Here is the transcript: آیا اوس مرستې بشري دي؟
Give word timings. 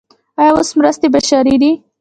آیا 0.39 0.51
اوس 0.55 0.69
مرستې 0.79 1.07
بشري 1.15 1.55
دي؟ 1.61 1.71